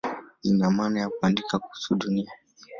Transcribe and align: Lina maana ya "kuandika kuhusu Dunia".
Lina 0.43 0.71
maana 0.71 0.99
ya 0.99 1.09
"kuandika 1.09 1.59
kuhusu 1.59 1.95
Dunia". 1.95 2.31